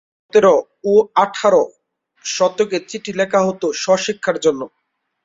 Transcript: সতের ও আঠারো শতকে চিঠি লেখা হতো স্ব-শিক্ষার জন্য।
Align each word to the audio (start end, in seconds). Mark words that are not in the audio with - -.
সতের 0.23 0.45
ও 0.85 0.93
আঠারো 1.15 1.63
শতকে 2.25 2.77
চিঠি 2.89 3.11
লেখা 3.19 3.39
হতো 3.47 3.67
স্ব-শিক্ষার 3.81 4.37
জন্য। 4.45 4.61